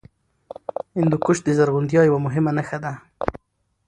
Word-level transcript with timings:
هندوکش 0.97 1.37
د 1.43 1.47
زرغونتیا 1.57 2.01
یوه 2.09 2.19
مهمه 2.25 2.51
نښه 2.57 2.77
ده. 2.83 2.93